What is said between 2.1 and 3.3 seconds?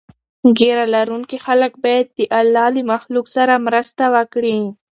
د الله له مخلوق